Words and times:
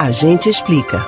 A 0.00 0.10
gente 0.10 0.48
explica. 0.48 1.06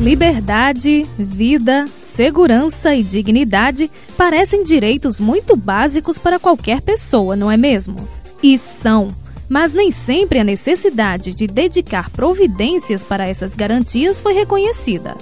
Liberdade, 0.00 1.04
vida, 1.18 1.86
segurança 2.00 2.94
e 2.94 3.02
dignidade 3.02 3.90
parecem 4.16 4.62
direitos 4.62 5.18
muito 5.18 5.56
básicos 5.56 6.18
para 6.18 6.38
qualquer 6.38 6.80
pessoa, 6.80 7.34
não 7.34 7.50
é 7.50 7.56
mesmo? 7.56 8.08
E 8.40 8.56
são. 8.56 9.08
Mas 9.48 9.72
nem 9.72 9.90
sempre 9.90 10.38
a 10.38 10.44
necessidade 10.44 11.34
de 11.34 11.48
dedicar 11.48 12.10
providências 12.10 13.02
para 13.02 13.26
essas 13.26 13.56
garantias 13.56 14.20
foi 14.20 14.34
reconhecida. 14.34 15.16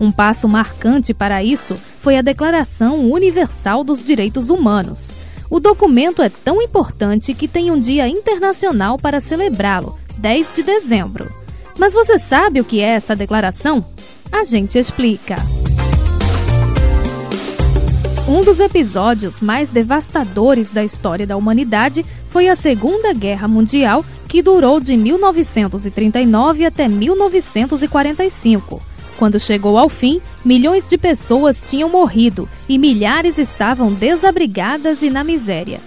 Um 0.00 0.10
passo 0.10 0.48
marcante 0.48 1.12
para 1.12 1.44
isso 1.44 1.76
foi 2.00 2.16
a 2.16 2.22
Declaração 2.22 3.12
Universal 3.12 3.84
dos 3.84 4.02
Direitos 4.02 4.48
Humanos. 4.48 5.12
O 5.50 5.60
documento 5.60 6.22
é 6.22 6.30
tão 6.30 6.62
importante 6.62 7.34
que 7.34 7.46
tem 7.46 7.70
um 7.70 7.78
dia 7.78 8.08
internacional 8.08 8.96
para 8.98 9.20
celebrá-lo, 9.20 9.98
10 10.22 10.52
de 10.54 10.62
dezembro. 10.62 11.28
Mas 11.76 11.92
você 11.92 12.16
sabe 12.16 12.60
o 12.60 12.64
que 12.64 12.80
é 12.80 12.90
essa 12.90 13.16
declaração? 13.16 13.84
A 14.30 14.44
gente 14.44 14.78
explica. 14.78 15.34
Um 18.28 18.42
dos 18.42 18.60
episódios 18.60 19.40
mais 19.40 19.68
devastadores 19.68 20.70
da 20.70 20.84
história 20.84 21.26
da 21.26 21.36
humanidade 21.36 22.06
foi 22.30 22.48
a 22.48 22.54
Segunda 22.54 23.12
Guerra 23.12 23.48
Mundial, 23.48 24.04
que 24.28 24.40
durou 24.42 24.78
de 24.78 24.96
1939 24.96 26.66
até 26.66 26.86
1945. 26.86 28.80
Quando 29.18 29.40
chegou 29.40 29.76
ao 29.76 29.88
fim, 29.88 30.20
milhões 30.44 30.88
de 30.88 30.96
pessoas 30.96 31.64
tinham 31.68 31.88
morrido 31.88 32.48
e 32.68 32.78
milhares 32.78 33.38
estavam 33.38 33.92
desabrigadas 33.92 35.02
e 35.02 35.10
na 35.10 35.24
miséria. 35.24 35.80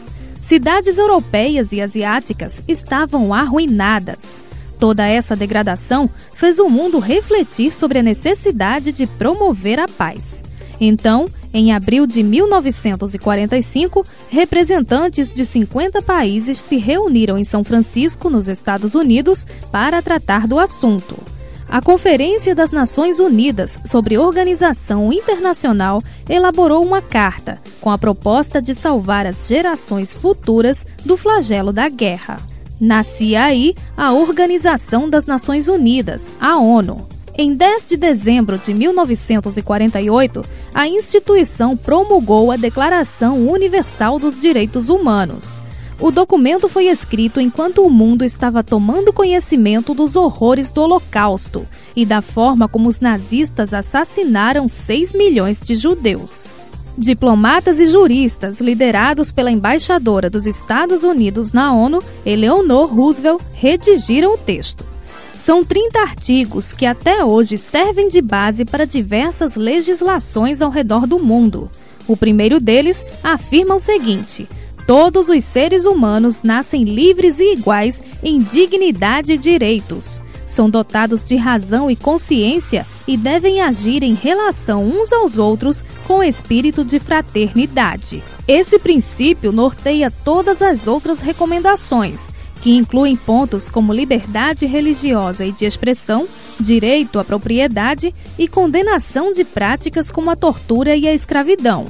Cidades 0.45 0.99
europeias 0.99 1.71
e 1.71 1.81
asiáticas 1.81 2.61
estavam 2.67 3.33
arruinadas. 3.33 4.41
Toda 4.79 5.07
essa 5.07 5.35
degradação 5.35 6.07
fez 6.35 6.59
o 6.59 6.69
mundo 6.69 6.99
refletir 6.99 7.73
sobre 7.73 7.97
a 7.97 8.03
necessidade 8.03 8.91
de 8.91 9.07
promover 9.07 9.79
a 9.79 9.87
paz. 9.87 10.43
Então, 10.79 11.25
em 11.51 11.73
abril 11.73 12.05
de 12.05 12.21
1945, 12.21 14.05
representantes 14.29 15.33
de 15.33 15.47
50 15.47 16.03
países 16.03 16.59
se 16.59 16.77
reuniram 16.77 17.39
em 17.39 17.45
São 17.45 17.63
Francisco, 17.63 18.29
nos 18.29 18.47
Estados 18.47 18.93
Unidos, 18.93 19.47
para 19.71 19.99
tratar 19.99 20.45
do 20.45 20.59
assunto. 20.59 21.34
A 21.67 21.81
Conferência 21.81 22.53
das 22.53 22.71
Nações 22.71 23.19
Unidas 23.19 23.77
sobre 23.85 24.17
Organização 24.17 25.11
Internacional 25.11 26.01
elaborou 26.29 26.85
uma 26.85 27.01
carta 27.01 27.59
com 27.81 27.89
a 27.89 27.97
proposta 27.97 28.61
de 28.61 28.75
salvar 28.75 29.25
as 29.25 29.47
gerações 29.47 30.13
futuras 30.13 30.85
do 31.03 31.17
flagelo 31.17 31.73
da 31.73 31.89
guerra. 31.89 32.37
Nascia 32.79 33.45
aí 33.45 33.75
a 33.97 34.13
Organização 34.13 35.09
das 35.09 35.25
Nações 35.25 35.67
Unidas, 35.67 36.33
a 36.39 36.57
ONU. 36.57 37.07
Em 37.37 37.53
10 37.53 37.87
de 37.87 37.97
dezembro 37.97 38.57
de 38.57 38.73
1948, 38.73 40.43
a 40.73 40.87
instituição 40.87 41.75
promulgou 41.75 42.51
a 42.51 42.55
Declaração 42.55 43.47
Universal 43.47 44.19
dos 44.19 44.39
Direitos 44.39 44.87
Humanos. 44.87 45.59
O 45.99 46.11
documento 46.11 46.67
foi 46.67 46.87
escrito 46.87 47.39
enquanto 47.39 47.81
o 47.81 47.89
mundo 47.89 48.25
estava 48.25 48.61
tomando 48.61 49.13
conhecimento 49.13 49.93
dos 49.93 50.17
horrores 50.17 50.69
do 50.71 50.81
Holocausto 50.81 51.65
e 51.95 52.05
da 52.05 52.21
forma 52.21 52.67
como 52.67 52.89
os 52.89 52.99
nazistas 52.99 53.73
assassinaram 53.73 54.67
6 54.67 55.13
milhões 55.13 55.61
de 55.61 55.73
judeus. 55.73 56.49
Diplomatas 56.97 57.79
e 57.79 57.85
juristas, 57.85 58.59
liderados 58.59 59.31
pela 59.31 59.51
embaixadora 59.51 60.29
dos 60.29 60.45
Estados 60.45 61.03
Unidos 61.03 61.53
na 61.53 61.73
ONU, 61.73 62.01
Eleanor 62.25 62.93
Roosevelt, 62.93 63.41
redigiram 63.53 64.33
o 64.33 64.37
texto. 64.37 64.85
São 65.33 65.63
30 65.63 65.99
artigos 65.99 66.73
que 66.73 66.85
até 66.85 67.23
hoje 67.23 67.57
servem 67.57 68.09
de 68.09 68.21
base 68.21 68.65
para 68.65 68.85
diversas 68.85 69.55
legislações 69.55 70.61
ao 70.61 70.69
redor 70.69 71.07
do 71.07 71.19
mundo. 71.19 71.69
O 72.07 72.17
primeiro 72.17 72.59
deles 72.59 73.05
afirma 73.23 73.75
o 73.75 73.79
seguinte: 73.79 74.47
todos 74.85 75.29
os 75.29 75.43
seres 75.43 75.85
humanos 75.85 76.43
nascem 76.43 76.83
livres 76.83 77.39
e 77.39 77.53
iguais 77.53 78.01
em 78.23 78.39
dignidade 78.39 79.33
e 79.33 79.37
direitos 79.37 80.21
são 80.55 80.69
dotados 80.69 81.21
de 81.21 81.35
razão 81.35 81.91
e 81.91 81.97
consciência 81.97 82.87
e 83.05 83.17
devem 83.17 83.61
agir 83.61 84.01
em 84.03 84.13
relação 84.13 84.85
uns 84.85 85.11
aos 85.11 85.37
outros 85.37 85.83
com 86.07 86.23
espírito 86.23 86.85
de 86.85 86.97
fraternidade. 86.97 88.23
Esse 88.47 88.79
princípio 88.79 89.51
norteia 89.51 90.09
todas 90.09 90.61
as 90.61 90.87
outras 90.87 91.19
recomendações, 91.19 92.29
que 92.61 92.73
incluem 92.73 93.17
pontos 93.17 93.67
como 93.67 93.91
liberdade 93.91 94.65
religiosa 94.65 95.45
e 95.45 95.51
de 95.51 95.65
expressão, 95.65 96.25
direito 96.57 97.19
à 97.19 97.23
propriedade 97.25 98.15
e 98.39 98.47
condenação 98.47 99.33
de 99.33 99.43
práticas 99.43 100.09
como 100.09 100.31
a 100.31 100.37
tortura 100.37 100.95
e 100.95 101.05
a 101.05 101.13
escravidão. 101.13 101.85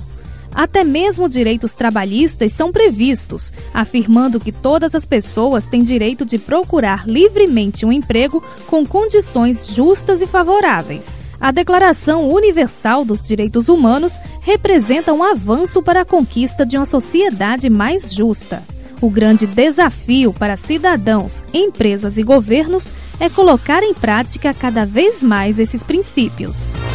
Até 0.55 0.85
mesmo 0.85 1.27
direitos 1.27 1.73
trabalhistas 1.73 2.53
são 2.53 2.71
previstos, 2.71 3.51
afirmando 3.73 4.39
que 4.39 4.53
todas 4.53 4.95
as 4.95 5.03
pessoas 5.03 5.65
têm 5.65 5.83
direito 5.83 6.25
de 6.25 6.37
procurar 6.37 7.05
livremente 7.05 7.85
um 7.85 7.91
emprego 7.91 8.41
com 8.65 8.85
condições 8.85 9.67
justas 9.67 10.21
e 10.21 10.25
favoráveis. 10.25 11.25
A 11.41 11.51
Declaração 11.51 12.29
Universal 12.29 13.03
dos 13.03 13.21
Direitos 13.21 13.67
Humanos 13.67 14.17
representa 14.41 15.13
um 15.13 15.21
avanço 15.21 15.83
para 15.83 16.01
a 16.01 16.05
conquista 16.05 16.65
de 16.65 16.77
uma 16.77 16.85
sociedade 16.85 17.69
mais 17.69 18.13
justa. 18.13 18.63
O 19.01 19.09
grande 19.09 19.45
desafio 19.45 20.31
para 20.31 20.55
cidadãos, 20.55 21.43
empresas 21.53 22.17
e 22.17 22.23
governos 22.23 22.93
é 23.19 23.29
colocar 23.29 23.83
em 23.83 23.93
prática 23.93 24.53
cada 24.53 24.85
vez 24.85 25.21
mais 25.21 25.59
esses 25.59 25.83
princípios. 25.83 26.94